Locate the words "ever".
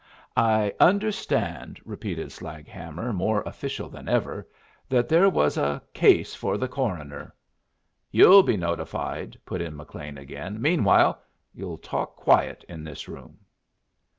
4.09-4.47